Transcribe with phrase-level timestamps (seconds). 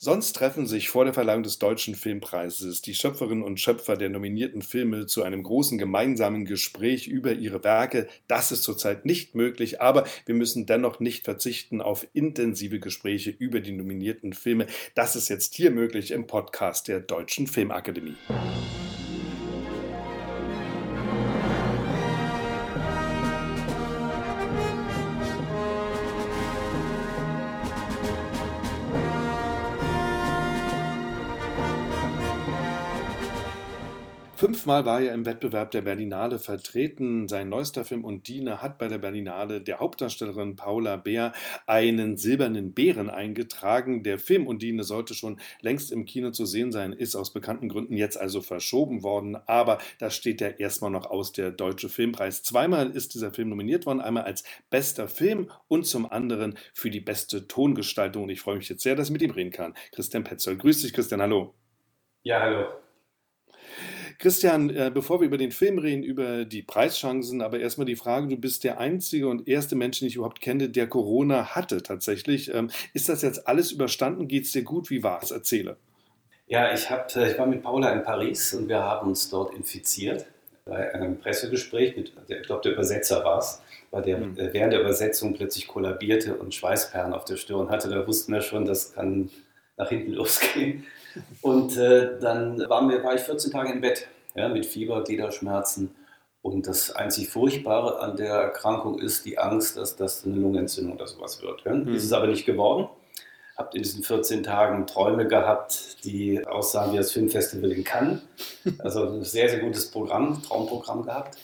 [0.00, 4.62] Sonst treffen sich vor der Verleihung des Deutschen Filmpreises die Schöpferinnen und Schöpfer der nominierten
[4.62, 8.06] Filme zu einem großen gemeinsamen Gespräch über ihre Werke.
[8.28, 13.58] Das ist zurzeit nicht möglich, aber wir müssen dennoch nicht verzichten auf intensive Gespräche über
[13.58, 14.68] die nominierten Filme.
[14.94, 18.14] Das ist jetzt hier möglich im Podcast der Deutschen Filmakademie.
[34.58, 37.28] Fünfmal war er im Wettbewerb der Berlinale vertreten.
[37.28, 41.32] Sein neuester Film Undine hat bei der Berlinale der Hauptdarstellerin Paula Beer
[41.68, 44.02] einen silbernen Bären eingetragen.
[44.02, 47.96] Der Film Undine sollte schon längst im Kino zu sehen sein, ist aus bekannten Gründen
[47.96, 49.36] jetzt also verschoben worden.
[49.46, 52.42] Aber da steht ja erstmal noch aus der Deutsche Filmpreis.
[52.42, 57.00] Zweimal ist dieser Film nominiert worden, einmal als bester Film und zum anderen für die
[57.00, 58.24] beste Tongestaltung.
[58.24, 59.74] Und ich freue mich jetzt sehr, dass ich mit ihm reden kann.
[59.92, 60.58] Christian Petzold.
[60.58, 61.22] Grüß dich, Christian.
[61.22, 61.54] Hallo.
[62.24, 62.87] Ja, hallo.
[64.18, 68.26] Christian, äh, bevor wir über den Film reden, über die Preischancen, aber erstmal die Frage,
[68.26, 72.52] du bist der einzige und erste Mensch, den ich überhaupt kenne, der Corona hatte tatsächlich.
[72.52, 74.26] Ähm, ist das jetzt alles überstanden?
[74.26, 74.90] Geht es dir gut?
[74.90, 75.30] Wie war es?
[75.30, 75.76] Erzähle.
[76.48, 79.54] Ja, ich, hab, äh, ich war mit Paula in Paris und wir haben uns dort
[79.54, 80.26] infiziert
[80.64, 84.36] bei einem Pressegespräch mit, ich glaube, der Übersetzer war es, weil der mhm.
[84.36, 87.88] während der Übersetzung plötzlich kollabierte und Schweißperlen auf der Stirn hatte.
[87.88, 89.30] Da wussten wir schon, das kann
[89.76, 90.84] nach hinten losgehen.
[91.42, 95.94] Und äh, dann waren wir, war ich 14 Tage im Bett ja, mit Fieber, Gliederschmerzen.
[96.42, 101.06] Und das einzig Furchtbare an der Erkrankung ist die Angst, dass das eine Lungenentzündung oder
[101.06, 101.62] sowas wird.
[101.64, 101.74] Ja.
[101.74, 101.94] Mhm.
[101.94, 102.88] Ist es aber nicht geworden.
[103.56, 108.20] Habe in diesen 14 Tagen Träume gehabt, die aussahen wie das Filmfestival in Cannes.
[108.78, 111.38] Also ein sehr, sehr gutes Programm, Traumprogramm gehabt.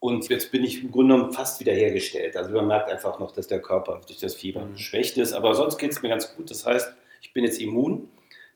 [0.00, 2.36] Und jetzt bin ich im Grunde genommen fast wiederhergestellt.
[2.36, 4.76] Also man merkt einfach noch, dass der Körper durch das Fieber mhm.
[4.78, 5.32] schwächt ist.
[5.32, 6.50] Aber sonst geht es mir ganz gut.
[6.50, 8.08] Das heißt, ich bin jetzt immun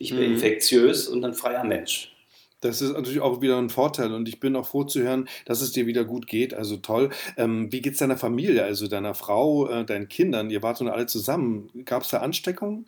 [0.02, 0.34] ich bin mhm.
[0.34, 2.12] infektiös und ein freier Mensch.
[2.60, 5.60] Das ist natürlich auch wieder ein Vorteil und ich bin auch froh zu hören, dass
[5.60, 6.54] es dir wieder gut geht.
[6.54, 7.10] Also toll.
[7.36, 10.48] Ähm, wie geht es deiner Familie, also deiner Frau, äh, deinen Kindern?
[10.50, 11.70] Ihr wart nun alle zusammen.
[11.84, 12.86] Gab es da Ansteckungen?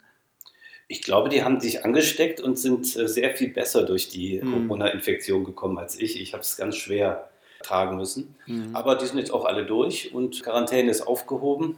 [0.87, 4.69] Ich glaube, die haben sich angesteckt und sind äh, sehr viel besser durch die mhm.
[4.69, 6.21] Corona-Infektion gekommen als ich.
[6.21, 7.31] Ich habe es ganz schwer
[7.63, 8.37] tragen müssen.
[8.47, 8.77] Mhm.
[8.77, 11.77] Aber die sind jetzt auch alle durch und Quarantäne ist aufgehoben.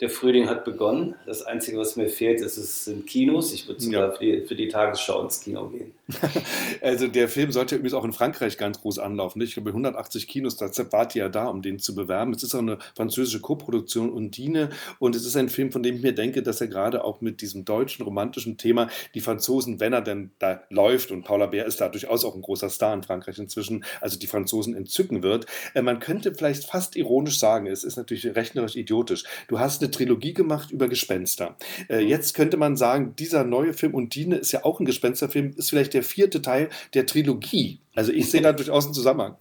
[0.00, 1.14] Der Frühling hat begonnen.
[1.24, 3.52] Das Einzige, was mir fehlt, ist, es sind Kinos.
[3.52, 4.12] Ich würde sogar ja.
[4.12, 5.92] für, die, für, die, Tagesschau ins Kino gehen.
[6.82, 9.40] also der Film sollte übrigens auch in Frankreich ganz groß anlaufen.
[9.40, 12.32] Ich glaube, 180 Kinos, da wart ihr ja da, um den zu bewerben.
[12.32, 16.02] Es ist auch eine französische Koproduktion Undine und es ist ein Film, von dem ich
[16.02, 20.02] mir denke, dass er gerade auch mit diesem deutschen romantischen Thema die Franzosen, wenn er
[20.02, 23.38] denn da läuft, und Paula Bär ist da durchaus auch ein großer Star in Frankreich
[23.38, 25.46] inzwischen, also die Franzosen entzücken wird.
[25.74, 29.24] Äh, man könnte vielleicht fast ironisch sagen, es ist natürlich rechnerisch idiotisch.
[29.48, 31.56] Du hast eine Trilogie gemacht über Gespenster.
[31.88, 32.08] Äh, mhm.
[32.08, 35.94] jetzt könnte man sagen, dieser neue Film Undine ist ja auch ein Gespensterfilm, ist vielleicht
[35.94, 37.80] der vierte Teil der Trilogie.
[37.94, 39.36] Also ich sehe da durchaus einen Zusammenhang.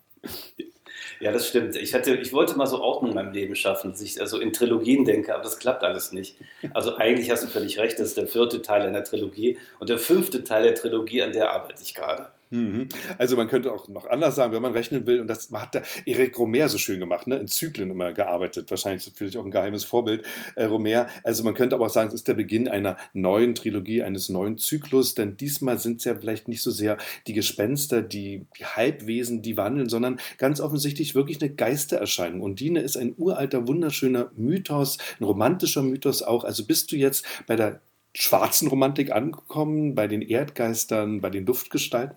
[1.23, 1.77] Ja, das stimmt.
[1.77, 4.51] Ich, hatte, ich wollte mal so Ordnung in meinem Leben schaffen, dass ich also in
[4.51, 6.35] Trilogien denke, aber das klappt alles nicht.
[6.73, 9.99] Also eigentlich hast du völlig recht, das ist der vierte Teil einer Trilogie und der
[9.99, 12.32] fünfte Teil der Trilogie, an der arbeite ich gerade.
[12.53, 12.87] Mhm.
[13.17, 15.81] Also man könnte auch noch anders sagen, wenn man rechnen will, und das hat der
[16.05, 17.37] Eric Romer so schön gemacht, ne?
[17.37, 20.23] in Zyklen immer gearbeitet, wahrscheinlich vielleicht auch ein geheimes Vorbild,
[20.55, 21.07] äh, Romer.
[21.23, 24.59] Also man könnte aber auch sagen, es ist der Beginn einer neuen Trilogie, eines neuen
[24.59, 29.57] Zyklus, denn diesmal sind es ja vielleicht nicht so sehr die Gespenster, die, Halbwesen, die
[29.57, 32.41] wandeln, sondern ganz offensichtlich wirklich eine Geistererscheinung.
[32.41, 36.43] Und Dine ist ein uralter, wunderschöner Mythos, ein romantischer Mythos auch.
[36.43, 37.81] Also bist du jetzt bei der
[38.13, 42.15] schwarzen Romantik angekommen, bei den Erdgeistern, bei den Luftgestalten?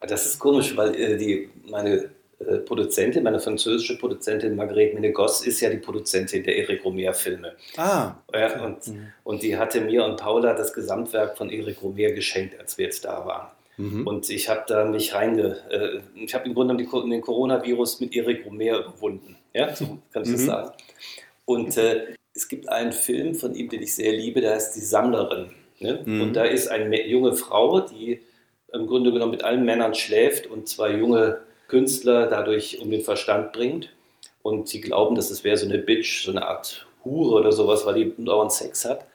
[0.00, 5.60] Das ist komisch, weil äh, die, meine äh, Produzentin, meine französische Produzentin Margrethe Menegos ist
[5.60, 7.52] ja die Produzentin der Eric Romer-Filme.
[7.76, 8.14] Ah.
[8.32, 9.12] Ja, und, mhm.
[9.24, 13.04] und die hatte mir und Paula das Gesamtwerk von Eric Romer geschenkt, als wir jetzt
[13.04, 13.48] da waren.
[13.76, 14.06] Mhm.
[14.06, 15.58] Und ich habe da mich reinge...
[15.70, 19.36] Äh, ich habe im Grunde genommen den Coronavirus mit Eric Romer überwunden.
[19.52, 20.46] Ja, so kann ich das mhm.
[20.46, 20.70] sagen.
[21.44, 24.80] Und äh, es gibt einen Film von ihm, den ich sehr liebe, der heißt Die
[24.80, 25.50] Sammlerin.
[25.78, 26.02] Ne?
[26.04, 26.22] Mhm.
[26.22, 28.20] Und da ist eine junge Frau, die
[28.72, 33.52] im Grunde genommen mit allen Männern schläft und zwei junge Künstler dadurch um den Verstand
[33.52, 33.90] bringt.
[34.42, 37.84] Und sie glauben, dass es wäre so eine Bitch, so eine Art Hure oder sowas,
[37.86, 39.06] weil die dauernd Sex hat.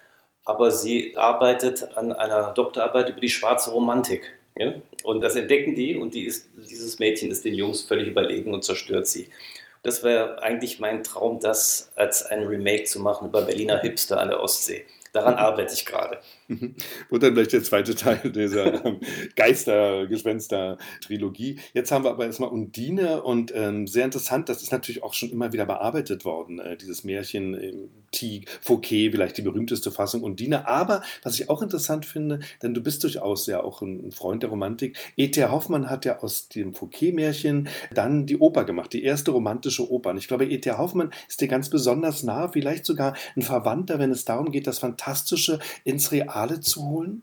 [0.43, 4.33] Aber sie arbeitet an einer Doktorarbeit über die schwarze Romantik.
[4.57, 4.73] Ja?
[5.03, 8.63] Und das entdecken die und die ist, dieses Mädchen ist den Jungs völlig überlegen und
[8.63, 9.29] zerstört sie.
[9.83, 14.29] Das wäre eigentlich mein Traum, das als ein Remake zu machen über Berliner Hipster an
[14.29, 14.85] der Ostsee.
[15.13, 16.19] Daran arbeite ich gerade.
[17.09, 18.99] Und dann vielleicht der zweite Teil dieser ähm,
[19.35, 21.57] Geister-Gespenster-Trilogie.
[21.73, 25.31] Jetzt haben wir aber erstmal Undine und ähm, sehr interessant, das ist natürlich auch schon
[25.31, 27.73] immer wieder bearbeitet worden, äh, dieses Märchen äh,
[28.11, 30.67] Tig, Fouquet, vielleicht die berühmteste Fassung Undine.
[30.67, 34.51] Aber was ich auch interessant finde, denn du bist durchaus ja auch ein Freund der
[34.51, 35.43] Romantik, E.T.
[35.45, 40.11] Hoffmann hat ja aus dem Fouquet-Märchen dann die Oper gemacht, die erste romantische Oper.
[40.11, 40.71] Und ich glaube, E.T.
[40.73, 44.77] Hoffmann ist dir ganz besonders nah, vielleicht sogar ein Verwandter, wenn es darum geht, das
[44.79, 47.21] Fantastische ins Real Reale zu holen?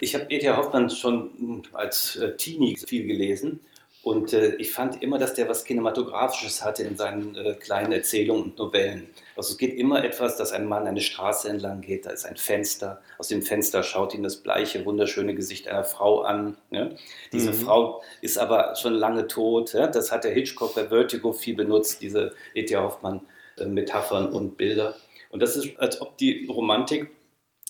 [0.00, 0.50] Ich habe E.T.
[0.50, 3.60] Hoffmann schon hm, als äh, Teenie viel gelesen
[4.02, 8.44] und äh, ich fand immer, dass der was Kinematografisches hatte in seinen äh, kleinen Erzählungen
[8.44, 9.08] und Novellen.
[9.34, 12.36] Also es geht immer etwas, dass ein Mann eine Straße entlang geht, da ist ein
[12.36, 16.58] Fenster, aus dem Fenster schaut ihn das bleiche, wunderschöne Gesicht einer Frau an.
[16.70, 16.96] Ne?
[17.32, 17.54] Diese mhm.
[17.54, 19.72] Frau ist aber schon lange tot.
[19.72, 19.86] Ja?
[19.86, 22.76] Das hat der Hitchcock bei Vertigo viel benutzt, diese E.T.
[22.76, 24.96] Hoffmann-Metaphern äh, und Bilder.
[25.30, 27.10] Und das ist, als ob die Romantik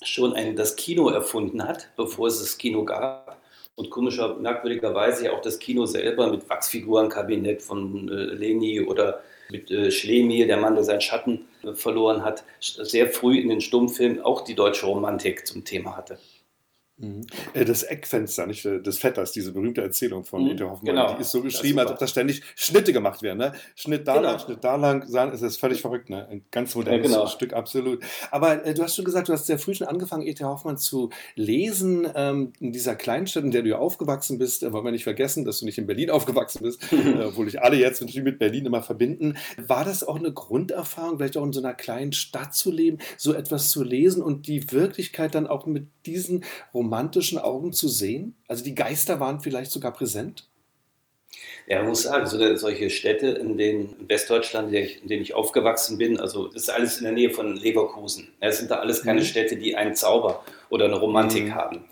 [0.05, 3.41] schon ein, das Kino erfunden hat, bevor es das Kino gab.
[3.77, 9.21] Und komischer, merkwürdigerweise ja auch das Kino selber mit Wachsfigurenkabinett von äh, Leni oder
[9.51, 13.61] mit äh, Schlemi, der Mann, der seinen Schatten äh, verloren hat, sehr früh in den
[13.61, 16.19] Stummfilmen auch die deutsche Romantik zum Thema hatte.
[16.97, 17.27] Mhm.
[17.55, 21.15] Äh, das Eckfenster, nicht äh, des Vetters, diese berühmte Erzählung von mhm, Ete Hoffmann, genau.
[21.15, 23.39] die ist so geschrieben, als ob da ständig Schnitte gemacht werden.
[23.39, 23.53] Ne?
[23.75, 24.31] Schnitt da genau.
[24.31, 26.09] lang, Schnitt da lang, ist das völlig verrückt.
[26.09, 26.29] Ne?
[26.29, 27.27] Ein ganz modernes ja, genau.
[27.27, 28.05] Stück, absolut.
[28.31, 30.45] Aber äh, du hast schon gesagt, du hast sehr früh schon angefangen, E.T.
[30.45, 32.07] Hoffmann zu lesen.
[32.15, 35.59] Ähm, in dieser Kleinstadt, in der du aufgewachsen bist, äh, wollen wir nicht vergessen, dass
[35.59, 38.83] du nicht in Berlin aufgewachsen bist, äh, obwohl ich alle jetzt natürlich mit Berlin immer
[38.83, 39.37] verbinden.
[39.57, 43.35] War das auch eine Grunderfahrung, vielleicht auch in so einer kleinen Stadt zu leben, so
[43.35, 48.37] etwas zu lesen und die Wirklichkeit dann auch mit diesen Romanen romantischen Augen zu sehen?
[48.47, 50.47] Also die Geister waren vielleicht sogar präsent?
[51.67, 55.97] Ja, man muss sagen, so, solche Städte in, den, in Westdeutschland, in denen ich aufgewachsen
[55.97, 58.29] bin, also das ist alles in der Nähe von Leverkusen.
[58.41, 59.25] Es sind da alles keine mhm.
[59.25, 61.55] Städte, die einen Zauber oder eine Romantik mhm.
[61.55, 61.85] haben.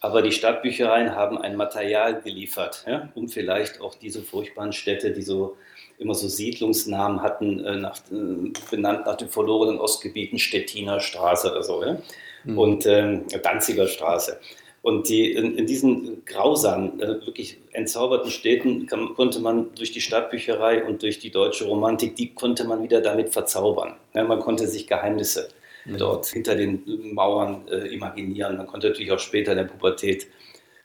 [0.00, 5.22] Aber die Stadtbüchereien haben ein Material geliefert, ja, um vielleicht auch diese furchtbaren Städte, die
[5.22, 5.56] so
[5.98, 11.62] immer so Siedlungsnamen hatten, äh, nach, äh, benannt nach den verlorenen Ostgebieten, Stettiner Straße oder
[11.62, 11.84] so.
[11.84, 11.98] Ja?
[12.44, 12.58] Mhm.
[12.58, 14.38] und ähm, Danziger Straße.
[14.82, 20.00] Und die, in, in diesen grausamen, äh, wirklich entzauberten Städten kann, konnte man durch die
[20.00, 23.94] Stadtbücherei und durch die deutsche Romantik, die konnte man wieder damit verzaubern.
[24.12, 25.48] Ja, man konnte sich Geheimnisse
[25.84, 25.98] mhm.
[25.98, 26.82] dort hinter den
[27.14, 28.56] Mauern äh, imaginieren.
[28.56, 30.26] Man konnte natürlich auch später in der Pubertät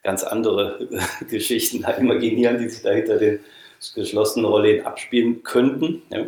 [0.04, 3.40] ganz andere äh, Geschichten imaginieren, die sich da hinter den
[3.96, 6.04] geschlossenen Rollen abspielen könnten.
[6.12, 6.28] Ja.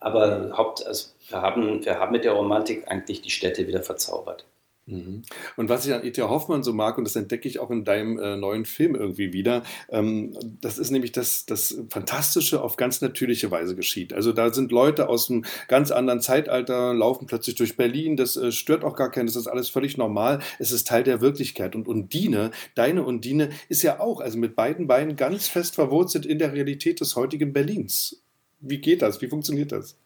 [0.00, 4.46] Aber Haupt, also wir, haben, wir haben mit der Romantik eigentlich die Städte wieder verzaubert.
[4.90, 5.22] Mhm.
[5.56, 6.20] Und was ich an E.T.
[6.22, 9.62] Hoffmann so mag, und das entdecke ich auch in deinem äh, neuen Film irgendwie wieder,
[9.88, 14.12] ähm, das ist nämlich, dass das Fantastische auf ganz natürliche Weise geschieht.
[14.12, 18.52] Also da sind Leute aus einem ganz anderen Zeitalter, laufen plötzlich durch Berlin, das äh,
[18.52, 21.76] stört auch gar keinen, das ist alles völlig normal, es ist Teil der Wirklichkeit.
[21.76, 26.38] Und Undine, deine Undine, ist ja auch, also mit beiden Beinen ganz fest verwurzelt in
[26.38, 28.22] der Realität des heutigen Berlins.
[28.60, 29.22] Wie geht das?
[29.22, 29.96] Wie funktioniert das?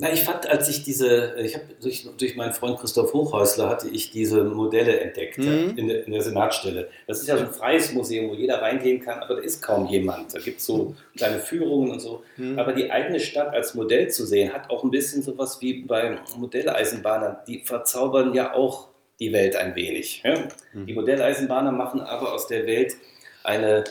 [0.00, 3.88] Na, ich fand, als ich diese, ich habe durch, durch meinen Freund Christoph Hochhäusler hatte
[3.88, 5.74] ich diese Modelle entdeckt mhm.
[5.76, 6.88] in, der, in, der, Senatstelle.
[7.06, 9.86] Das ist ja so ein freies Museum, wo jeder reingehen kann, aber da ist kaum
[9.88, 10.34] jemand.
[10.34, 12.22] Da gibt es so kleine Führungen und so.
[12.38, 12.58] Mhm.
[12.58, 16.18] Aber die eigene Stadt als Modell zu sehen, hat auch ein bisschen sowas wie bei
[16.34, 17.36] Modelleisenbahnern.
[17.46, 18.88] Die verzaubern ja auch
[19.20, 20.22] die Welt ein wenig.
[20.24, 20.48] Ja?
[20.72, 20.86] Mhm.
[20.86, 22.96] Die Modelleisenbahner machen aber aus der Welt
[23.44, 23.84] eine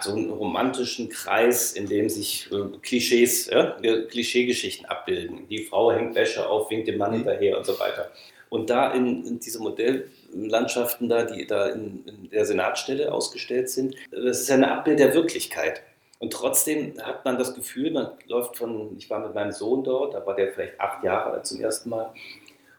[0.00, 3.76] so einen romantischen Kreis, in dem sich äh, Klischees, ja,
[4.08, 5.48] Klischeegeschichten abbilden.
[5.48, 7.16] Die Frau hängt Wäsche auf, winkt dem Mann mhm.
[7.16, 8.10] hinterher und so weiter.
[8.50, 13.94] Und da in, in diese Modelllandschaften da, die da in, in, der Senatstelle ausgestellt sind,
[14.10, 15.82] das ist ja ein Abbild der Wirklichkeit.
[16.18, 20.14] Und trotzdem hat man das Gefühl, man läuft von, ich war mit meinem Sohn dort,
[20.14, 22.12] da war der vielleicht acht Jahre alt zum ersten Mal.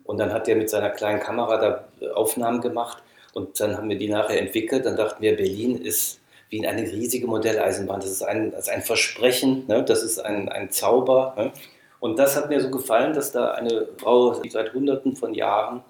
[0.04, 3.04] Und dann hat der mit seiner kleinen Kamera da Aufnahmen gemacht.
[3.34, 4.86] Und dann haben wir die nachher entwickelt.
[4.86, 6.19] Dann dachten wir, Berlin ist
[6.50, 8.00] wie in eine riesige Modelleisenbahn.
[8.00, 9.84] Das ist ein, das ist ein Versprechen, ne?
[9.84, 11.34] das ist ein, ein Zauber.
[11.38, 11.52] Ne?
[12.00, 15.84] Und das hat mir so gefallen, dass da eine Frau, die seit Hunderten von Jahren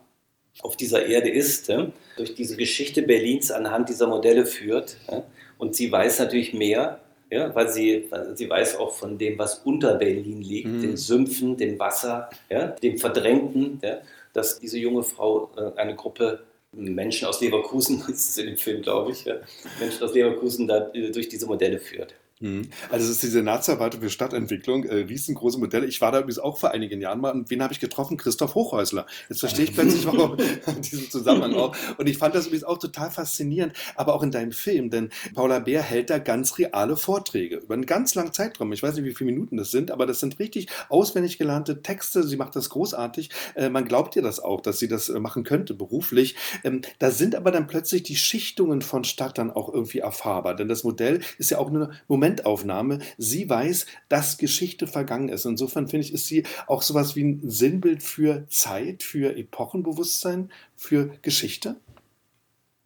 [0.62, 1.92] auf dieser Erde ist, ne?
[2.18, 4.98] durch diese Geschichte Berlins anhand dieser Modelle führt.
[5.10, 5.24] Ne?
[5.58, 7.00] Und sie weiß natürlich mehr,
[7.32, 10.82] ja, weil sie, weil sie weiß auch von dem, was unter Berlin liegt, mhm.
[10.82, 14.00] den Sümpfen, dem Wasser, ja, dem Verdrängten, ja,
[14.34, 16.40] dass diese junge Frau äh, eine Gruppe
[16.72, 19.36] Menschen aus Leverkusen, das ist in dem Film, glaube ich, ja,
[19.80, 22.16] Menschen aus Leverkusen da äh, durch diese Modelle führt.
[22.42, 22.70] Mhm.
[22.90, 25.86] Also es ist die Senatsverwaltung für Stadtentwicklung, äh, riesengroße Modelle.
[25.86, 27.32] Ich war da übrigens auch vor einigen Jahren mal.
[27.32, 28.16] Und wen habe ich getroffen?
[28.16, 29.06] Christoph Hochhäusler.
[29.28, 30.38] Jetzt verstehe ich plötzlich warum
[30.82, 31.76] diesen Zusammenhang auch.
[31.98, 35.60] Und ich fand das übrigens auch total faszinierend, aber auch in deinem Film, denn Paula
[35.60, 38.72] Bär hält da ganz reale Vorträge über einen ganz langen Zeitraum.
[38.72, 42.24] Ich weiß nicht, wie viele Minuten das sind, aber das sind richtig auswendig gelernte Texte.
[42.24, 43.32] Sie macht das großartig.
[43.56, 46.36] Äh, man glaubt ihr das auch, dass sie das äh, machen könnte, beruflich.
[46.64, 50.56] Ähm, da sind aber dann plötzlich die Schichtungen von Stadt dann auch irgendwie erfahrbar.
[50.56, 53.00] Denn das Modell ist ja auch nur Moment Momentaufnahme.
[53.18, 55.46] Sie weiß, dass Geschichte vergangen ist.
[55.46, 61.12] Insofern finde ich, ist sie auch sowas wie ein Sinnbild für Zeit, für Epochenbewusstsein, für
[61.22, 61.76] Geschichte.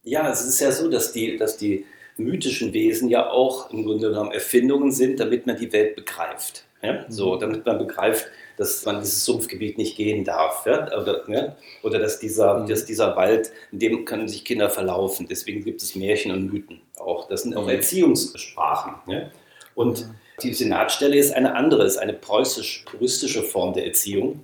[0.03, 1.85] Ja, es ist ja so, dass die, dass die
[2.17, 6.65] mythischen Wesen ja auch im Grunde genommen Erfindungen sind, damit man die Welt begreift.
[6.83, 7.05] Ja?
[7.09, 10.65] So, damit man begreift, dass man dieses Sumpfgebiet nicht gehen darf.
[10.65, 10.85] Ja?
[10.99, 11.55] Oder, ja?
[11.81, 12.67] oder dass, dieser, mhm.
[12.67, 15.27] dass dieser Wald, in dem können sich Kinder verlaufen.
[15.29, 17.27] Deswegen gibt es Märchen und Mythen auch.
[17.27, 17.69] Das sind auch mhm.
[17.69, 18.93] Erziehungssprachen.
[19.07, 19.31] Ja?
[19.75, 20.15] Und mhm.
[20.43, 24.41] die Senatstelle ist eine andere, ist eine preußisch-puristische Form der Erziehung,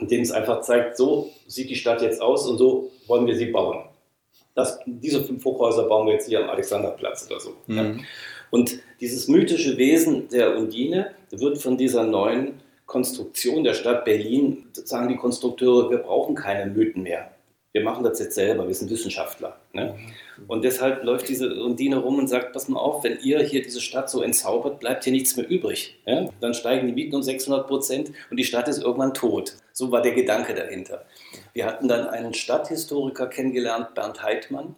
[0.00, 3.36] in dem es einfach zeigt, so sieht die Stadt jetzt aus und so wollen wir
[3.36, 3.84] sie bauen.
[4.54, 7.56] Das, diese fünf Hochhäuser bauen wir jetzt hier am Alexanderplatz oder so.
[7.66, 7.76] Mhm.
[7.76, 7.94] Ja.
[8.52, 15.08] Und dieses mythische Wesen der Undine wird von dieser neuen Konstruktion der Stadt Berlin, sagen
[15.08, 17.30] die Konstrukteure, wir brauchen keine Mythen mehr.
[17.72, 19.56] Wir machen das jetzt selber, wir sind Wissenschaftler.
[19.72, 19.98] Ne?
[20.48, 23.80] Und deshalb läuft diese Undine rum und sagt, pass mal auf, wenn ihr hier diese
[23.80, 25.98] Stadt so entzaubert, bleibt hier nichts mehr übrig.
[26.04, 26.28] Ja?
[26.42, 29.56] Dann steigen die Mieten um 600 Prozent und die Stadt ist irgendwann tot.
[29.72, 31.06] So war der Gedanke dahinter.
[31.54, 34.76] Wir hatten dann einen Stadthistoriker kennengelernt, Bernd Heidmann,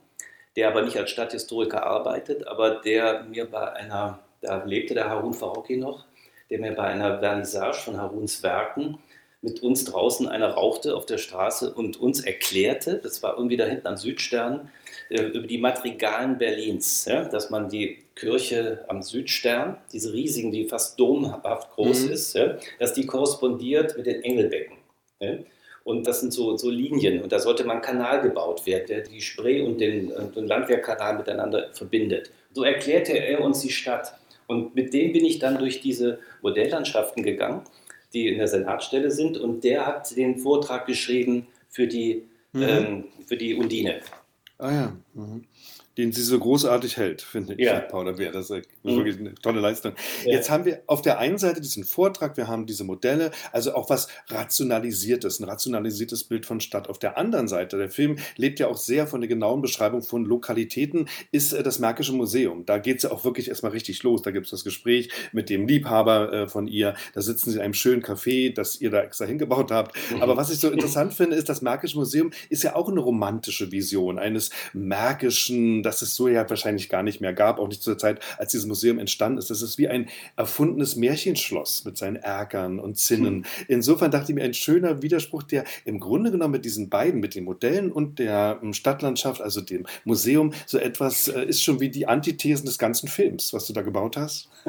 [0.57, 5.35] der aber nicht als Stadthistoriker arbeitet, aber der mir bei einer, da lebte der Harun
[5.35, 6.05] Farocki noch,
[6.51, 8.99] der mir bei einer Vernissage von Haruns Werken
[9.45, 13.67] mit uns draußen einer rauchte auf der Straße und uns erklärte, das war irgendwie da
[13.67, 14.71] hinten am Südstern,
[15.11, 20.67] äh, über die Madrigalen Berlins, ja, dass man die Kirche am Südstern, diese riesigen, die
[20.67, 22.13] fast domhaft groß mhm.
[22.13, 24.79] ist, ja, dass die korrespondiert mit den Engelbecken.
[25.21, 25.35] Ja.
[25.85, 27.23] Und das sind so, so Linien.
[27.23, 31.69] Und da sollte man Kanal gebaut werden, der die Spree und den, den Landwehrkanal miteinander
[31.73, 32.31] verbindet.
[32.53, 34.15] So erklärte er uns die Stadt.
[34.47, 37.63] Und mit dem bin ich dann durch diese Modelllandschaften gegangen,
[38.15, 39.37] die in der Senatstelle sind.
[39.37, 42.63] Und der hat den Vortrag geschrieben für die, mhm.
[42.63, 44.01] ähm, für die Undine.
[44.59, 44.97] Ah ja.
[45.13, 45.45] Mhm
[45.97, 47.81] den sie so großartig hält, finde ich, ja.
[47.81, 48.33] Paula Bär.
[48.33, 48.97] Das ist mhm.
[48.97, 49.93] wirklich eine tolle Leistung.
[50.25, 50.33] Ja.
[50.33, 53.91] Jetzt haben wir auf der einen Seite diesen Vortrag, wir haben diese Modelle, also auch
[53.91, 56.89] was Rationalisiertes, ein rationalisiertes Bild von Stadt.
[56.89, 60.25] Auf der anderen Seite, der Film lebt ja auch sehr von der genauen Beschreibung von
[60.25, 62.67] Lokalitäten, ist äh, das Märkische Museum.
[62.67, 64.23] Da geht es ja auch wirklich erstmal richtig los.
[64.23, 66.95] Da gibt es das Gespräch mit dem Liebhaber äh, von ihr.
[67.15, 69.97] Da sitzen sie in einem schönen Café, das ihr da extra hingebaut habt.
[70.11, 70.23] Mhm.
[70.23, 73.71] Aber was ich so interessant finde, ist, das Märkische Museum ist ja auch eine romantische
[73.71, 77.91] Vision eines märkischen das es so ja wahrscheinlich gar nicht mehr gab, auch nicht zu
[77.91, 79.51] der Zeit, als dieses Museum entstanden ist.
[79.51, 83.45] Das ist wie ein erfundenes Märchenschloss mit seinen Erkern und Zinnen.
[83.45, 83.45] Hm.
[83.69, 87.35] Insofern dachte ich mir, ein schöner Widerspruch, der im Grunde genommen mit diesen beiden, mit
[87.35, 91.89] den Modellen und der ähm, Stadtlandschaft, also dem Museum, so etwas äh, ist schon wie
[91.89, 94.49] die Antithesen des ganzen Films, was du da gebaut hast.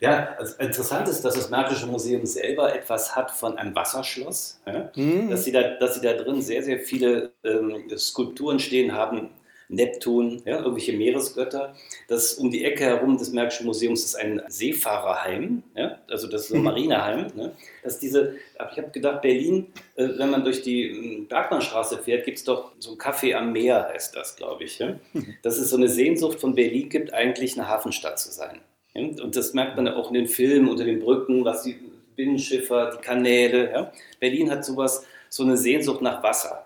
[0.00, 4.60] Ja, also interessant ist, dass das Märkische Museum selber etwas hat von einem Wasserschloss.
[4.66, 4.90] Ja?
[4.96, 5.30] Mhm.
[5.30, 9.30] Dass, sie da, dass sie da drin sehr, sehr viele ähm, Skulpturen stehen haben,
[9.68, 11.74] Neptun, ja, irgendwelche Meeresgötter.
[12.08, 16.52] Das um die Ecke herum des Märkischen Museums ist ein Seefahrerheim, ja, also das ist
[16.52, 16.64] ein mhm.
[16.64, 17.26] Marineheim.
[17.34, 17.52] Ne?
[17.82, 19.66] Dass diese, ich habe gedacht, Berlin,
[19.96, 23.52] äh, wenn man durch die hm, Bergmannstraße fährt, gibt es doch so ein Café am
[23.52, 24.78] Meer, heißt das, glaube ich.
[24.78, 24.96] Ja?
[25.12, 25.34] Mhm.
[25.42, 28.60] Dass es so eine Sehnsucht von Berlin gibt, eigentlich eine Hafenstadt zu sein.
[28.94, 29.02] Ja?
[29.22, 31.76] Und das merkt man auch in den Filmen unter den Brücken, was die
[32.16, 33.70] Binnenschiffer, die Kanäle.
[33.70, 33.92] Ja?
[34.20, 36.63] Berlin hat sowas, so eine Sehnsucht nach Wasser.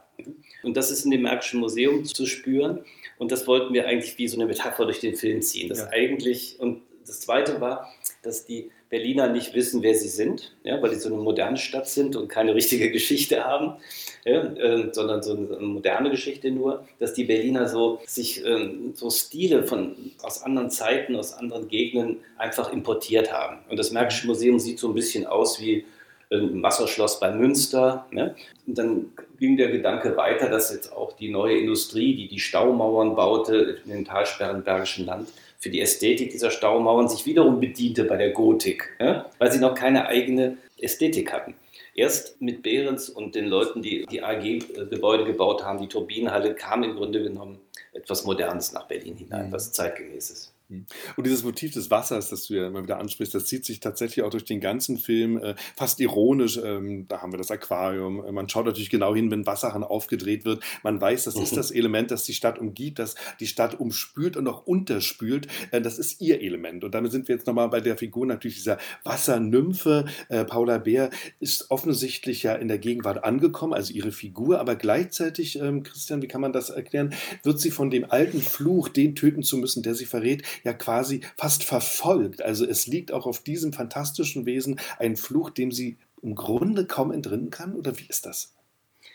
[0.62, 2.84] Und das ist in dem Märkischen Museum zu spüren.
[3.18, 5.68] Und das wollten wir eigentlich wie so eine Metapher durch den Film ziehen.
[5.68, 5.88] Das ja.
[5.90, 10.94] eigentlich, und das Zweite war, dass die Berliner nicht wissen, wer sie sind, ja, weil
[10.94, 13.74] sie so eine moderne Stadt sind und keine richtige Geschichte haben,
[14.24, 19.10] ja, äh, sondern so eine moderne Geschichte nur, dass die Berliner so sich äh, so
[19.10, 23.58] Stile von, aus anderen Zeiten, aus anderen Gegenden einfach importiert haben.
[23.68, 25.84] Und das Märkische Museum sieht so ein bisschen aus wie
[26.30, 28.06] ein Wasserschloss bei Münster.
[28.10, 28.34] Ne?
[28.66, 33.16] Und dann ging der Gedanke weiter, dass jetzt auch die neue Industrie, die die Staumauern
[33.16, 38.16] baute in den Talsperren Bergischen Land, für die Ästhetik dieser Staumauern sich wiederum bediente bei
[38.16, 39.26] der Gotik, ja?
[39.38, 41.54] weil sie noch keine eigene Ästhetik hatten.
[41.94, 46.94] Erst mit Behrens und den Leuten, die die AG-Gebäude gebaut haben, die Turbinenhalle, kam im
[46.94, 47.58] Grunde genommen
[47.92, 49.52] etwas Modernes nach Berlin hinein, mhm.
[49.52, 50.46] was zeitgemäßes.
[50.46, 50.57] Hm.
[50.68, 54.22] Und dieses Motiv des Wassers, das du ja immer wieder ansprichst, das zieht sich tatsächlich
[54.24, 56.60] auch durch den ganzen Film äh, fast ironisch.
[56.62, 58.22] Ähm, da haben wir das Aquarium.
[58.34, 60.62] Man schaut natürlich genau hin, wenn Wasserhahn aufgedreht wird.
[60.82, 61.56] Man weiß, das ist mhm.
[61.56, 65.48] das Element, das die Stadt umgibt, das die Stadt umspült und auch unterspült.
[65.70, 66.84] Äh, das ist ihr Element.
[66.84, 70.04] Und damit sind wir jetzt nochmal bei der Figur natürlich dieser Wassernymphe.
[70.28, 71.08] Äh, Paula Bär
[71.40, 76.28] ist offensichtlich ja in der Gegenwart angekommen, also ihre Figur, aber gleichzeitig, ähm, Christian, wie
[76.28, 79.94] kann man das erklären, wird sie von dem alten Fluch, den töten zu müssen, der
[79.94, 82.42] sie verrät, ja quasi fast verfolgt.
[82.42, 87.12] Also es liegt auch auf diesem fantastischen Wesen ein Fluch, dem sie im Grunde kaum
[87.12, 87.74] entrinnen kann?
[87.74, 88.54] Oder wie ist das?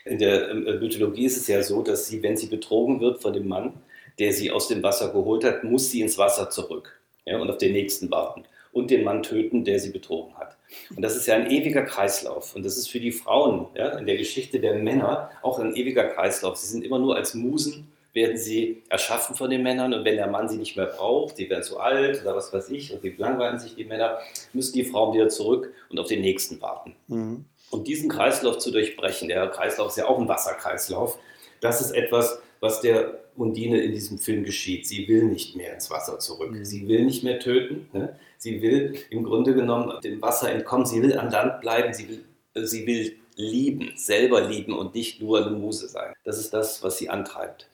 [0.04, 3.22] In der ähm, äh, Mythologie ist es ja so, dass sie, wenn sie betrogen wird
[3.22, 3.74] von dem Mann,
[4.18, 7.58] der sie aus dem Wasser geholt hat, muss sie ins Wasser zurück ja, und auf
[7.58, 10.56] den nächsten warten und den Mann töten, der sie betrogen hat.
[10.94, 12.56] Und das ist ja ein ewiger Kreislauf.
[12.56, 16.04] Und das ist für die Frauen ja, in der Geschichte der Männer auch ein ewiger
[16.04, 16.56] Kreislauf.
[16.56, 20.28] Sie sind immer nur als Musen werden sie erschaffen von den Männern und wenn der
[20.28, 23.10] Mann sie nicht mehr braucht, sie werden zu alt oder was weiß ich und sie
[23.10, 24.18] langweilen sich die Männer,
[24.52, 26.94] müssen die Frauen wieder zurück und auf den nächsten warten.
[27.08, 27.44] Mhm.
[27.70, 31.18] Und diesen Kreislauf zu durchbrechen, der Kreislauf ist ja auch ein Wasserkreislauf,
[31.60, 34.86] das ist etwas, was der Undine in diesem Film geschieht.
[34.86, 36.52] Sie will nicht mehr ins Wasser zurück.
[36.52, 36.64] Mhm.
[36.64, 37.88] Sie will nicht mehr töten.
[37.92, 38.16] Ne?
[38.38, 40.86] Sie will im Grunde genommen dem Wasser entkommen.
[40.86, 41.92] Sie will an Land bleiben.
[41.92, 42.24] Sie will,
[42.66, 46.12] sie will lieben, selber lieben und nicht nur eine Muse sein.
[46.24, 47.68] Das ist das, was sie antreibt.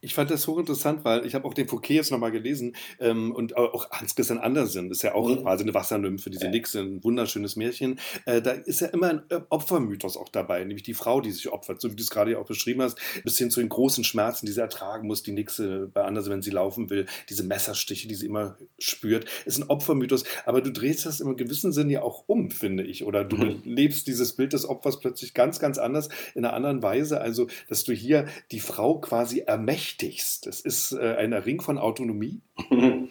[0.00, 3.56] Ich fand das hochinteressant, weil ich habe auch den Fouquet jetzt nochmal gelesen ähm, und
[3.56, 5.42] auch Hans-Christian Andersen, das ist ja auch mhm.
[5.42, 6.50] quasi eine Wassernymphe, diese ja.
[6.50, 7.98] Nixe, ein wunderschönes Märchen.
[8.24, 11.48] Äh, da ist ja immer ein äh, Opfermythos auch dabei, nämlich die Frau, die sich
[11.48, 14.04] opfert, so wie du es gerade ja auch beschrieben hast, bis hin zu den großen
[14.04, 18.06] Schmerzen, die sie ertragen muss, die Nixe bei Andersen, wenn sie laufen will, diese Messerstiche,
[18.06, 22.02] die sie immer spürt, ist ein Opfermythos, aber du drehst das im gewissen Sinn ja
[22.02, 23.62] auch um, finde ich, oder du mhm.
[23.64, 27.82] lebst dieses Bild des Opfers plötzlich ganz, ganz anders, in einer anderen Weise, also dass
[27.82, 30.46] du hier die Frau quasi ermächtigst mächtigst.
[30.46, 32.40] Es ist äh, ein Ring von Autonomie.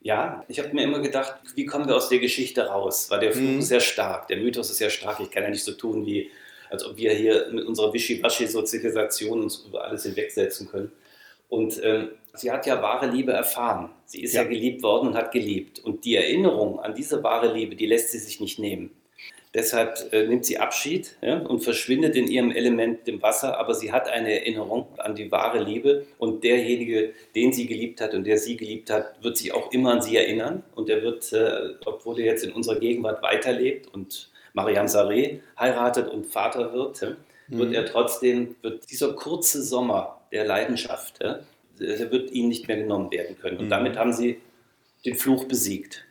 [0.00, 3.10] Ja, ich habe mir immer gedacht, wie kommen wir aus der Geschichte raus?
[3.10, 3.58] Weil der Fluch mhm.
[3.58, 5.18] ist sehr stark, der Mythos ist sehr stark.
[5.18, 6.30] Ich kann ja nicht so tun, wie
[6.70, 10.92] als ob wir hier mit unserer Wischiwaschi-Sozialisation uns über alles hinwegsetzen können.
[11.48, 13.90] Und ähm, sie hat ja wahre Liebe erfahren.
[14.04, 14.42] Sie ist ja.
[14.42, 15.80] ja geliebt worden und hat geliebt.
[15.80, 18.92] Und die Erinnerung an diese wahre Liebe, die lässt sie sich nicht nehmen.
[19.54, 23.92] Deshalb äh, nimmt sie Abschied ja, und verschwindet in ihrem Element, dem Wasser, aber sie
[23.92, 28.36] hat eine Erinnerung an die wahre Liebe und derjenige, den sie geliebt hat und der
[28.36, 32.18] sie geliebt hat, wird sich auch immer an sie erinnern und er wird, äh, obwohl
[32.20, 37.16] er jetzt in unserer Gegenwart weiterlebt und Marianne Saré heiratet und Vater wird, ja,
[37.48, 37.74] wird mhm.
[37.74, 41.40] er trotzdem, wird dieser kurze Sommer der Leidenschaft, ja,
[41.80, 43.70] der wird ihnen nicht mehr genommen werden können und mhm.
[43.70, 44.40] damit haben sie
[45.06, 46.04] den Fluch besiegt.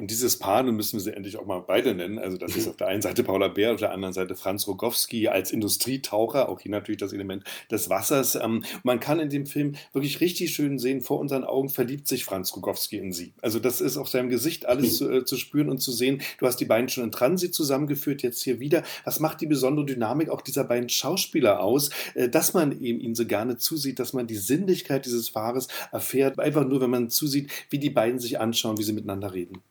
[0.00, 2.18] Und dieses Paar, nun müssen wir sie endlich auch mal beide nennen.
[2.18, 5.28] Also, das ist auf der einen Seite Paula Bär, auf der anderen Seite Franz Rogowski
[5.28, 8.34] als Industrietaucher, auch hier natürlich das Element des Wassers.
[8.34, 12.24] Ähm, man kann in dem Film wirklich richtig schön sehen, vor unseren Augen verliebt sich
[12.24, 13.34] Franz Rogowski in sie.
[13.42, 16.22] Also, das ist auf seinem Gesicht alles zu, äh, zu spüren und zu sehen.
[16.38, 18.82] Du hast die beiden schon in Transit zusammengeführt, jetzt hier wieder.
[19.04, 23.14] Was macht die besondere Dynamik auch dieser beiden Schauspieler aus, äh, dass man eben ihnen
[23.14, 27.50] so gerne zusieht, dass man die Sinnlichkeit dieses Fahres erfährt, einfach nur, wenn man zusieht,
[27.68, 29.62] wie die beiden sich anschauen, wie sie miteinander reden.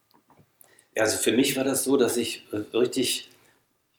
[0.99, 3.29] Also für mich war das so, dass ich richtig,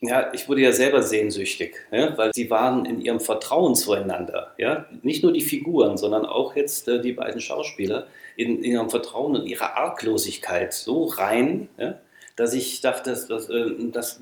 [0.00, 4.54] ja, ich wurde ja selber sehnsüchtig, ja, weil sie waren in ihrem Vertrauen zueinander.
[4.58, 4.86] Ja?
[5.02, 9.36] Nicht nur die Figuren, sondern auch jetzt äh, die beiden Schauspieler in, in, ihrem Vertrauen
[9.36, 11.98] und ihrer Arglosigkeit so rein, ja,
[12.36, 14.20] dass ich dachte, dass, dass, äh, dass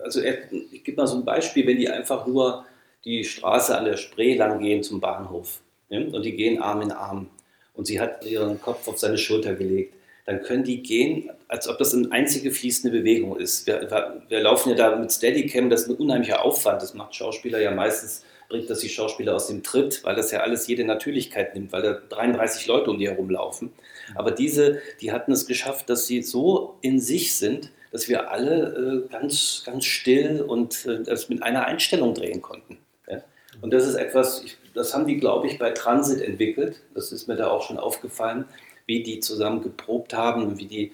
[0.00, 2.66] also ich gebe mal so ein Beispiel, wenn die einfach nur
[3.04, 6.92] die Straße an der Spree lang gehen zum Bahnhof ja, und die gehen Arm in
[6.92, 7.28] Arm
[7.74, 11.78] und sie hat ihren Kopf auf seine Schulter gelegt dann können die gehen, als ob
[11.78, 13.66] das eine einzige fließende Bewegung ist.
[13.66, 13.88] Wir,
[14.28, 16.80] wir laufen ja da mit Steadicam, das ist ein unheimlicher Aufwand.
[16.80, 20.40] Das macht Schauspieler ja meistens, bringt das die Schauspieler aus dem Tritt, weil das ja
[20.40, 23.72] alles jede Natürlichkeit nimmt, weil da 33 Leute um die herumlaufen.
[24.14, 29.04] Aber diese, die hatten es geschafft, dass sie so in sich sind, dass wir alle
[29.08, 32.78] äh, ganz, ganz still und äh, das mit einer Einstellung drehen konnten.
[33.08, 33.22] Ja?
[33.60, 36.80] Und das ist etwas, das haben die, glaube ich, bei Transit entwickelt.
[36.94, 38.46] Das ist mir da auch schon aufgefallen
[38.86, 40.92] wie die zusammen geprobt haben und wie die.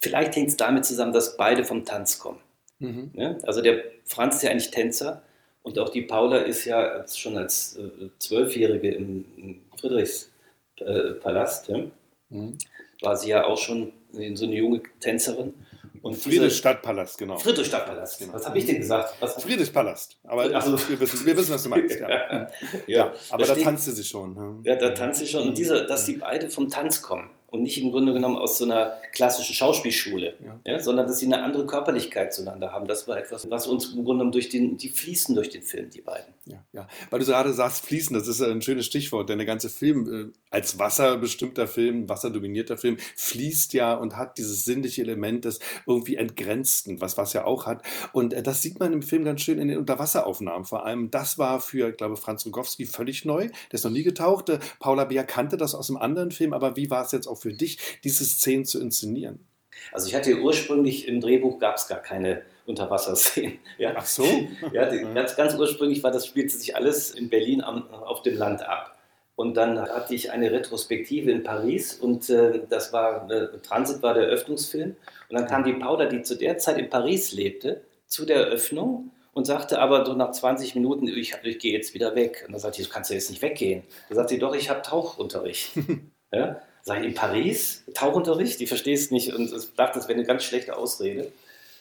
[0.00, 2.40] Vielleicht hängt es damit zusammen, dass beide vom Tanz kommen.
[2.80, 3.10] Mhm.
[3.14, 3.36] Ja?
[3.44, 5.22] Also der Franz ist ja eigentlich Tänzer
[5.62, 11.72] und auch die Paula ist ja als, schon als äh, Zwölfjährige im, im Friedrichspalast, äh,
[11.72, 11.84] ja?
[12.30, 12.58] mhm.
[13.00, 13.92] war sie ja auch schon
[14.34, 15.54] so eine junge Tänzerin.
[16.02, 17.38] Und Friedrichstadtpalast, genau.
[17.38, 18.34] Friedrichstadtpalast, genau.
[18.34, 19.14] Was habe ich denn gesagt?
[19.20, 20.18] Was Friedrichspalast.
[20.24, 22.00] Aber also, wir, wissen, wir wissen, was du meinst.
[22.00, 22.48] Ja, ja.
[22.86, 24.62] ja aber da, da tanzte sie schon.
[24.64, 25.48] Ja, da tanzte sie schon.
[25.48, 27.30] Und dieser, dass die beide vom Tanz kommen.
[27.52, 30.60] Und nicht im Grunde genommen aus so einer klassischen Schauspielschule, ja.
[30.64, 32.86] Ja, sondern dass sie eine andere Körperlichkeit zueinander haben.
[32.88, 35.90] Das war etwas, was uns im Grunde genommen durch den, die fließen durch den Film,
[35.90, 36.32] die beiden.
[36.46, 36.88] Ja, ja.
[37.10, 40.38] Weil du gerade sagst, fließen, das ist ein schönes Stichwort, denn der ganze Film äh,
[40.50, 47.02] als wasserbestimmter Film, wasserdominierter Film, fließt ja und hat dieses sinnliche Element des irgendwie Entgrenzten,
[47.02, 47.82] was was ja auch hat.
[48.14, 50.64] Und äh, das sieht man im Film ganz schön in den Unterwasseraufnahmen.
[50.64, 53.48] Vor allem, das war für, ich glaube, Franz Rogowski völlig neu.
[53.70, 54.48] Der ist noch nie getaucht.
[54.48, 57.41] Äh, Paula Beer kannte das aus einem anderen Film, aber wie war es jetzt auch
[57.42, 59.46] für dich, diese Szenen zu inszenieren?
[59.90, 63.58] Also ich hatte ursprünglich im Drehbuch gab es gar keine Unterwasserszenen.
[63.78, 63.94] Ja.
[63.96, 64.24] Ach so?
[64.72, 68.36] ja, die, ganz, ganz ursprünglich war das, spielte sich alles in Berlin am, auf dem
[68.36, 68.96] Land ab.
[69.34, 74.14] Und dann hatte ich eine Retrospektive in Paris und äh, das war, äh, Transit war
[74.14, 74.94] der Eröffnungsfilm.
[75.28, 79.10] Und dann kam die Paula, die zu der Zeit in Paris lebte, zu der Eröffnung
[79.32, 82.44] und sagte aber so nach 20 Minuten, ich, ich gehe jetzt wieder weg.
[82.46, 83.82] Und dann sagte ich, du kannst ja jetzt nicht weggehen.
[84.08, 85.72] Dann sagt sie, doch, ich habe Tauchunterricht.
[86.32, 86.60] ja?
[86.82, 87.84] Sag ich, in Paris?
[87.94, 88.58] Tauchunterricht?
[88.58, 89.32] Die verstehst nicht.
[89.34, 91.32] Und ich dachte, das wäre eine ganz schlechte Ausrede,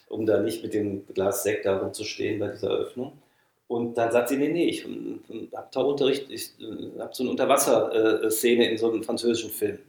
[0.07, 3.13] um da nicht mit dem Glas Sekt da rumzustehen bei dieser Eröffnung.
[3.67, 4.85] Und dann sagt sie, nee, nee, ich
[5.53, 9.79] habe Tauchunterricht, ich äh, habe so eine Unterwasserszene in so einem französischen Film.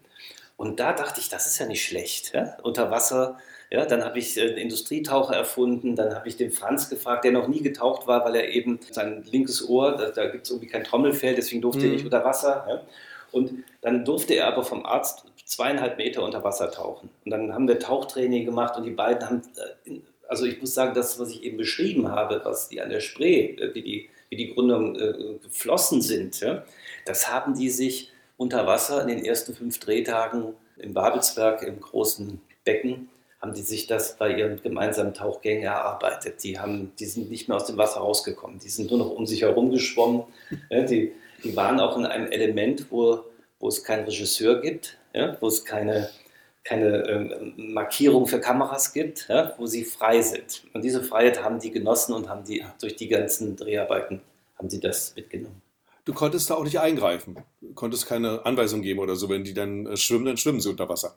[0.56, 2.32] Und da dachte ich, das ist ja nicht schlecht.
[2.32, 2.56] Ja?
[2.62, 3.38] Unter Wasser,
[3.70, 7.48] ja, dann habe ich einen Industrietaucher erfunden, dann habe ich den Franz gefragt, der noch
[7.48, 10.84] nie getaucht war, weil er eben sein linkes Ohr, da, da gibt es irgendwie kein
[10.84, 11.86] Trommelfell, deswegen durfte mhm.
[11.86, 12.64] er nicht unter Wasser.
[12.68, 12.82] Ja?
[13.32, 17.10] Und dann durfte er aber vom Arzt zweieinhalb Meter unter Wasser tauchen.
[17.24, 19.42] Und dann haben wir Tauchtraining gemacht und die beiden haben,
[19.86, 23.00] äh, also ich muss sagen, das, was ich eben beschrieben habe, was die an der
[23.00, 26.64] Spree, äh, wie die, wie die Gründungen äh, geflossen sind, ja,
[27.04, 32.40] das haben die sich unter Wasser in den ersten fünf Drehtagen im Babelsberg im großen
[32.64, 33.08] Becken
[33.42, 36.44] haben die sich das bei ihren gemeinsamen Tauchgängen erarbeitet.
[36.44, 39.26] Die, haben, die sind nicht mehr aus dem Wasser rausgekommen, die sind nur noch um
[39.26, 40.22] sich herum geschwommen.
[40.70, 41.12] Die,
[41.44, 43.24] die waren auch in einem Element, wo,
[43.58, 46.10] wo es keinen Regisseur gibt, ja, wo es keine,
[46.64, 50.64] keine ähm, Markierung für Kameras gibt, ja, wo sie frei sind.
[50.72, 54.20] Und diese Freiheit haben die genossen und haben die durch die ganzen Dreharbeiten
[54.56, 55.60] haben sie das mitgenommen.
[56.04, 57.36] Du konntest da auch nicht eingreifen,
[57.74, 60.88] konntest keine Anweisung geben oder so, wenn die dann äh, schwimmen, dann schwimmen sie unter
[60.88, 61.16] Wasser.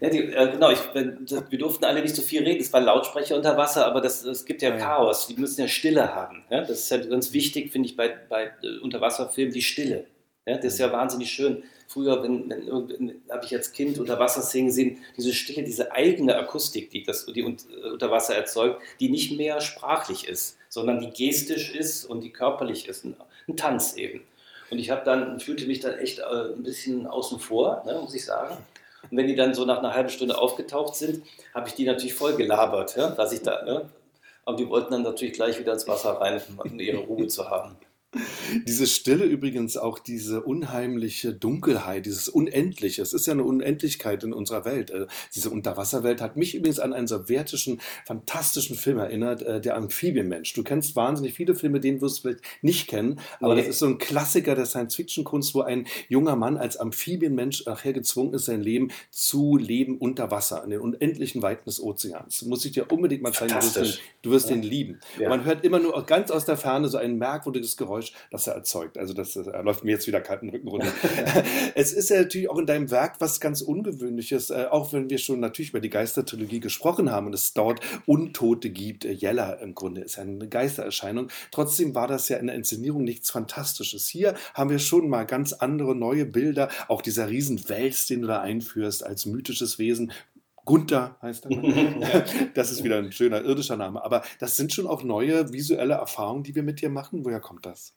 [0.00, 2.60] Ja, die, äh, genau, ich, das, wir durften alle nicht so viel reden.
[2.60, 5.28] Es waren Lautsprecher unter Wasser, aber das, es gibt ja, ja Chaos.
[5.28, 6.44] Die müssen ja Stille haben.
[6.50, 6.62] Ja?
[6.62, 10.06] Das ist ja ganz wichtig, finde ich, bei, bei äh, Unterwasserfilmen, die Stille.
[10.46, 10.56] Ja?
[10.56, 11.62] Das ist ja wahnsinnig schön.
[11.86, 17.04] Früher, wenn, wenn, habe ich als Kind Unterwasserszenen gesehen, diese Stille, diese eigene Akustik, die
[17.04, 22.22] das die äh, Unterwasser erzeugt, die nicht mehr sprachlich ist, sondern die gestisch ist und
[22.22, 23.04] die körperlich ist.
[23.04, 23.14] Ein,
[23.46, 24.22] ein Tanz eben.
[24.70, 28.14] Und ich habe dann, fühlte mich dann echt äh, ein bisschen außen vor, ne, muss
[28.14, 28.56] ich sagen.
[29.10, 32.14] Und wenn die dann so nach einer halben Stunde aufgetaucht sind, habe ich die natürlich
[32.14, 33.88] voll gelabert, ja, dass ich da, ne?
[34.44, 37.76] aber die wollten dann natürlich gleich wieder ins Wasser rein, um ihre Ruhe zu haben.
[38.66, 44.34] Diese Stille übrigens, auch diese unheimliche Dunkelheit, dieses Unendliche, es ist ja eine Unendlichkeit in
[44.34, 44.90] unserer Welt.
[44.90, 50.52] Äh, diese Unterwasserwelt hat mich übrigens an einen sowjetischen, fantastischen Film erinnert, äh, der Amphibienmensch.
[50.52, 53.62] Du kennst wahnsinnig viele Filme, den wirst du vielleicht nicht kennen, aber nee.
[53.62, 58.34] das ist so ein Klassiker der Science-Fiction-Kunst, wo ein junger Mann als Amphibienmensch nachher gezwungen
[58.34, 62.42] ist, sein Leben zu leben unter Wasser, in den unendlichen Weiten des Ozeans.
[62.42, 64.56] Muss ich dir unbedingt mal zeigen, du wirst den, du wirst ja.
[64.56, 65.00] den lieben.
[65.18, 65.30] Ja.
[65.30, 68.54] Man hört immer nur ganz aus der Ferne so ein merkwürdiges Geräusch Geräusch, das er
[68.54, 68.98] erzeugt.
[68.98, 70.92] Also das, das läuft mir jetzt wieder kalten Rücken runter.
[71.74, 75.18] es ist ja natürlich auch in deinem Werk was ganz Ungewöhnliches, äh, auch wenn wir
[75.18, 79.04] schon natürlich über die Geistertrilogie gesprochen haben und es dort Untote gibt.
[79.04, 81.28] Äh, Jella im Grunde ist eine Geistererscheinung.
[81.50, 84.08] Trotzdem war das ja in der Inszenierung nichts Fantastisches.
[84.08, 88.40] Hier haben wir schon mal ganz andere neue Bilder, auch dieser Riesenwels, den du da
[88.40, 90.12] einführst als mythisches Wesen,
[90.64, 92.24] Gunther heißt er.
[92.54, 94.04] das ist wieder ein schöner irdischer Name.
[94.04, 97.24] Aber das sind schon auch neue visuelle Erfahrungen, die wir mit dir machen.
[97.24, 97.94] Woher kommt das?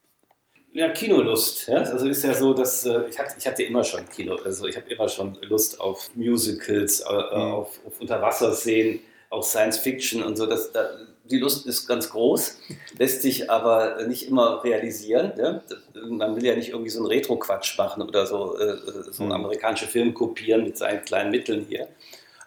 [0.76, 1.68] Ja, Kinolust.
[1.68, 1.78] Ja?
[1.78, 4.36] Also ist ja so, dass äh, ich, hatte, ich hatte immer schon Kino.
[4.44, 7.54] Also ich habe immer schon Lust auf Musicals, äh, mhm.
[7.54, 9.00] auf, auf Unterwasserszenen,
[9.30, 10.46] auf Science Fiction und so.
[10.46, 10.90] Das, da,
[11.24, 12.60] die Lust ist ganz groß,
[13.00, 15.32] lässt sich aber nicht immer realisieren.
[15.38, 15.62] Ja?
[16.10, 18.76] Man will ja nicht irgendwie so einen Retro-Quatsch machen oder so, äh,
[19.12, 19.46] so einen mhm.
[19.46, 21.88] amerikanischen Film kopieren mit seinen kleinen Mitteln hier.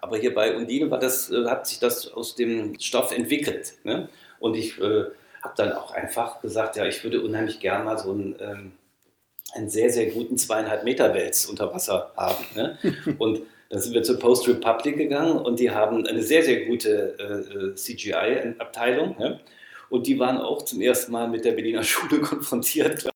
[0.01, 3.75] Aber hier bei Undine war das, äh, hat sich das aus dem Stoff entwickelt.
[3.85, 4.09] Ne?
[4.39, 5.05] Und ich äh,
[5.43, 8.73] habe dann auch einfach gesagt, ja, ich würde unheimlich gern mal so einen, ähm,
[9.55, 12.45] einen sehr, sehr guten zweieinhalb Meter Wels unter Wasser haben.
[12.55, 12.79] Ne?
[13.19, 17.19] Und dann sind wir zur Post Republic gegangen und die haben eine sehr, sehr gute
[17.19, 19.19] äh, äh CGI-Abteilung.
[19.19, 19.41] Ne?
[19.91, 23.07] Und die waren auch zum ersten Mal mit der Berliner Schule konfrontiert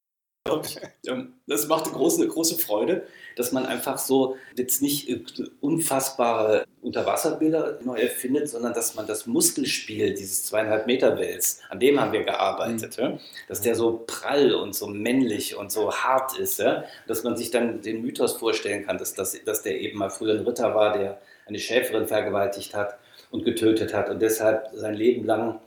[1.06, 5.22] Ähm, das macht eine große, große Freude, dass man einfach so jetzt nicht äh,
[5.60, 12.00] unfassbare Unterwasserbilder neu erfindet, sondern dass man das Muskelspiel dieses zweieinhalb Meter Wells, an dem
[12.00, 13.02] haben wir gearbeitet, mhm.
[13.02, 13.18] ja?
[13.48, 16.84] dass der so prall und so männlich und so hart ist, ja?
[17.06, 20.34] dass man sich dann den Mythos vorstellen kann, dass, dass, dass der eben mal früher
[20.34, 22.98] ein Ritter war, der eine Schäferin vergewaltigt hat
[23.30, 25.60] und getötet hat und deshalb sein Leben lang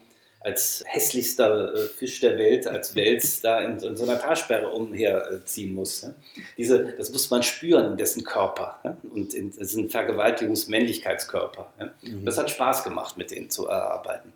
[0.45, 5.73] als hässlichster äh, Fisch der Welt, als Wels da in, in, so einer Talsperre umherziehen
[5.73, 6.03] muss.
[6.03, 6.13] Ne?
[6.55, 8.95] Diese, das muss man spüren in dessen Körper ne?
[9.11, 11.73] und in diesen Vergewaltigungs-Männlichkeitskörper.
[11.79, 11.93] Ne?
[12.03, 12.25] Mhm.
[12.25, 14.33] Das hat Spaß gemacht, mit denen zu erarbeiten.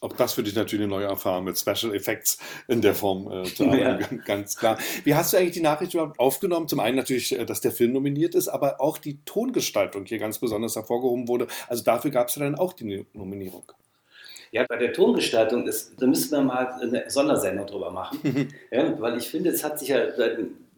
[0.00, 3.42] Auch das für dich natürlich eine neue Erfahrung mit Special Effects in der Form äh,
[3.42, 4.22] zu arbeiten, ja.
[4.24, 4.78] ganz klar.
[5.02, 6.68] Wie hast du eigentlich die Nachricht überhaupt aufgenommen?
[6.68, 10.38] Zum einen natürlich, äh, dass der Film nominiert ist, aber auch die Tongestaltung hier ganz
[10.38, 11.48] besonders hervorgehoben wurde.
[11.66, 13.72] Also dafür gab es dann auch die Nominierung.
[14.52, 18.48] Ja, bei der Tongestaltung, ist, da müssen wir mal eine Sondersendung drüber machen.
[18.70, 19.98] ja, weil ich finde, es hat sich ja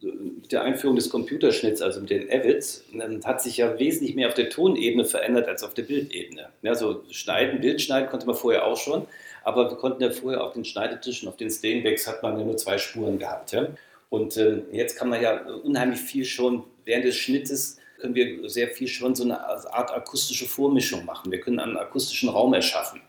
[0.03, 2.85] mit der Einführung des Computerschnitts, also mit den Avids,
[3.25, 6.49] hat sich ja wesentlich mehr auf der Tonebene verändert als auf der Bildebene.
[6.63, 9.07] Ja, so schneiden, Bild schneiden konnte man vorher auch schon,
[9.45, 12.57] aber wir konnten ja vorher auf den Schneidetischen, auf den Steenbecks hat man ja nur
[12.57, 13.53] zwei Spuren gehabt.
[13.53, 13.69] Ja?
[14.09, 18.69] Und äh, jetzt kann man ja unheimlich viel schon während des Schnittes können wir sehr
[18.69, 21.31] viel schon so eine Art akustische Vormischung machen.
[21.31, 23.01] Wir können einen akustischen Raum erschaffen.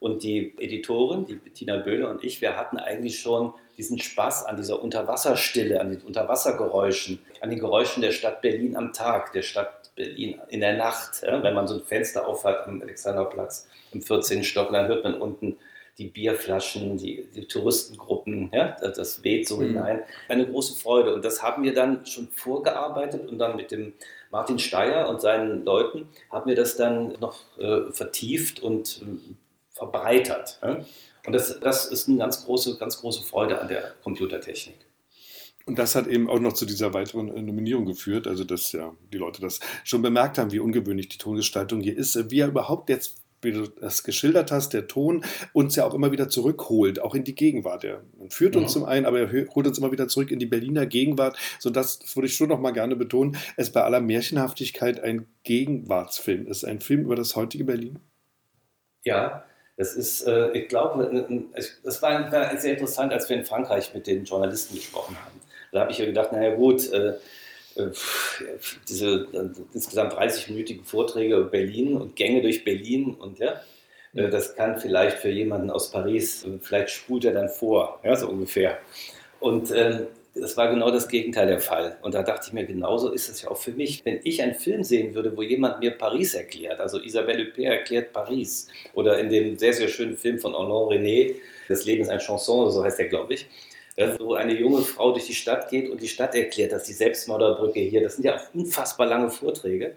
[0.00, 4.56] Und die Editorin, die Bettina Böhle und ich, wir hatten eigentlich schon diesen Spaß an
[4.56, 9.90] dieser Unterwasserstille, an den Unterwassergeräuschen, an den Geräuschen der Stadt Berlin am Tag, der Stadt
[9.96, 11.22] Berlin in der Nacht.
[11.22, 11.42] Ja?
[11.42, 14.44] Wenn man so ein Fenster aufhat am Alexanderplatz im 14.
[14.44, 15.56] Stock, dann hört man unten
[15.98, 18.76] die Bierflaschen, die, die Touristengruppen, ja?
[18.80, 19.66] das weht so mhm.
[19.66, 20.02] hinein.
[20.28, 21.14] Eine große Freude.
[21.14, 23.92] Und das haben wir dann schon vorgearbeitet und dann mit dem
[24.30, 29.34] Martin Steyer und seinen Leuten haben wir das dann noch äh, vertieft und äh,
[29.74, 30.60] verbreitert.
[31.26, 34.76] Und das, das ist eine ganz große, ganz große Freude an der Computertechnik.
[35.66, 38.94] Und das hat eben auch noch zu dieser weiteren äh, Nominierung geführt, also dass ja
[39.12, 42.90] die Leute das schon bemerkt haben, wie ungewöhnlich die Tongestaltung hier ist, wie er überhaupt
[42.90, 47.14] jetzt wie du das geschildert hast, der Ton uns ja auch immer wieder zurückholt, auch
[47.14, 47.84] in die Gegenwart.
[47.84, 48.80] Er führt uns ja.
[48.80, 52.16] zum einen, aber er holt uns immer wieder zurück in die Berliner Gegenwart, sodass, das
[52.16, 56.80] würde ich schon noch mal gerne betonen, es bei aller Märchenhaftigkeit ein Gegenwartsfilm ist, ein
[56.80, 57.98] Film über das heutige Berlin.
[59.04, 59.44] Ja,
[59.76, 61.48] das ist, äh, ich glaube,
[61.82, 65.40] das war, war, sehr interessant, als wir in Frankreich mit den Journalisten gesprochen haben.
[65.72, 67.14] Da habe ich ja gedacht, naja gut, äh,
[67.76, 67.90] äh
[68.88, 73.60] diese äh, insgesamt 30-minütigen Vorträge über Berlin und Gänge durch Berlin und ja,
[74.14, 78.28] äh, das kann vielleicht für jemanden aus Paris, vielleicht spult er dann vor, ja, so
[78.28, 78.78] ungefähr.
[79.40, 81.96] Und ähm, das war genau das Gegenteil der Fall.
[82.02, 84.04] Und da dachte ich mir, genauso ist es ja auch für mich.
[84.04, 88.12] Wenn ich einen Film sehen würde, wo jemand mir Paris erklärt, also Isabelle Huppert erklärt
[88.12, 91.34] Paris, oder in dem sehr, sehr schönen Film von Honoré René,
[91.68, 93.46] Das Leben ist ein Chanson, so heißt der, glaube ich,
[94.18, 97.80] wo eine junge Frau durch die Stadt geht und die Stadt erklärt, dass die Selbstmörderbrücke
[97.80, 99.94] hier, das sind ja auch unfassbar lange Vorträge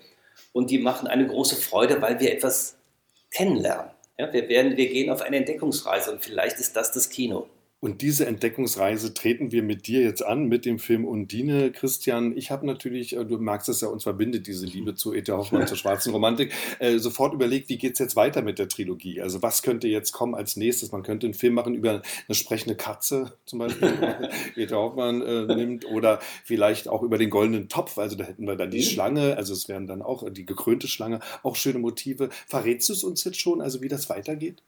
[0.54, 2.78] und die machen eine große Freude, weil wir etwas
[3.32, 3.92] kennenlernen.
[4.20, 7.48] Ja, wir, werden, wir gehen auf eine Entdeckungsreise und vielleicht ist das das Kino.
[7.80, 11.72] Und diese Entdeckungsreise treten wir mit dir jetzt an, mit dem Film Undine.
[11.72, 15.32] Christian, ich habe natürlich, äh, du magst es ja, uns verbindet diese Liebe zu E.T.
[15.32, 19.22] Hoffmann, zur schwarzen Romantik, äh, sofort überlegt, wie geht es jetzt weiter mit der Trilogie?
[19.22, 20.92] Also was könnte jetzt kommen als nächstes?
[20.92, 23.94] Man könnte einen Film machen über eine sprechende Katze zum Beispiel,
[24.56, 24.74] E.T.
[24.74, 28.00] Hoffmann äh, nimmt, oder vielleicht auch über den goldenen Topf.
[28.00, 28.84] Also da hätten wir dann die mhm.
[28.84, 32.30] Schlange, also es wären dann auch die gekrönte Schlange, auch schöne Motive.
[32.48, 34.64] Verrätst du es uns jetzt schon, also wie das weitergeht?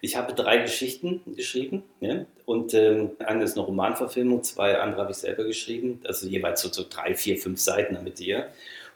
[0.00, 2.24] Ich habe drei Geschichten geschrieben ja?
[2.44, 6.72] und ähm, eine ist eine Romanverfilmung, zwei andere habe ich selber geschrieben, also jeweils so,
[6.72, 8.48] so drei, vier, fünf Seiten mit ihr.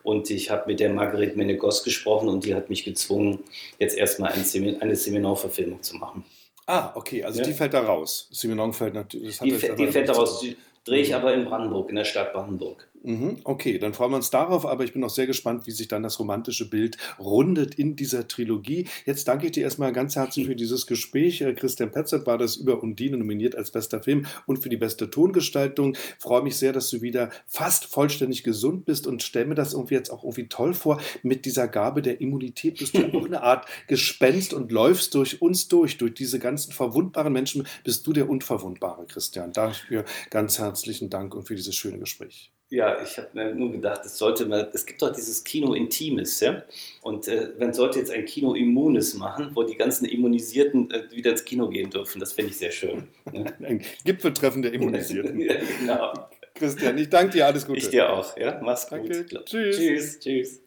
[0.03, 3.41] Und ich habe mit der Marguerite Menegos gesprochen und die hat mich gezwungen,
[3.81, 6.25] jetzt erstmal ein Semin eine Seminarverfilmung zu machen.
[6.67, 7.45] Ah, okay, also ja?
[7.45, 8.29] die fällt da raus.
[8.31, 9.39] Seminon fällt natürlich.
[9.39, 12.89] Die, die fällt da raus, die drehe ich aber in Brandenburg, in der Stadt Brandenburg.
[13.07, 15.87] Mhm, okay, dann freuen wir uns darauf, aber ich bin auch sehr gespannt, wie sich
[15.87, 18.89] dann das romantische Bild rundet in dieser Trilogie.
[19.05, 21.41] Jetzt danke ich dir erstmal ganz herzlich für dieses Gespräch.
[21.41, 25.09] Äh, Christian Petzert war das über Undine nominiert als bester Film und für die beste
[25.09, 25.97] Tongestaltung.
[26.19, 29.95] Freue mich sehr, dass du wieder fast vollständig gesund bist und stelle mir das irgendwie
[29.95, 31.01] jetzt auch irgendwie toll vor.
[31.23, 35.69] Mit dieser Gabe der Immunität bist du auch eine Art Gespenst und läufst durch uns
[35.69, 37.69] durch, durch diese ganzen verwundbaren Menschen.
[37.85, 39.53] Bist du der Unverwundbare, Christian.
[39.53, 42.53] Dafür ganz herzlichen Dank und für dieses schöne Gespräch.
[42.69, 46.41] Ja, ich habe mir nur gedacht, es sollte mal, es gibt doch dieses Kino Intimes,
[46.41, 46.65] ja.
[47.01, 51.31] Und äh, man sollte jetzt ein Kino Immunes machen, wo die ganzen Immunisierten äh, wieder
[51.31, 52.19] ins Kino gehen dürfen.
[52.19, 53.09] Das finde ich sehr schön.
[53.33, 53.45] Ja.
[53.67, 55.41] Ein Gipfeltreffen der Immunisierten.
[55.41, 56.13] ja, genau.
[56.55, 57.79] Christian, ich danke dir, alles Gute.
[57.79, 58.61] Ich dir auch, ja.
[58.63, 59.11] Mach's gut.
[59.11, 59.45] Danke.
[59.45, 59.77] Tschüss.
[59.77, 60.19] Tschüss.
[60.21, 60.66] Tschüss.